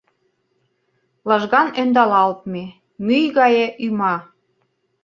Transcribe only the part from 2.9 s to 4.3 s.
мӱй гае ӱма!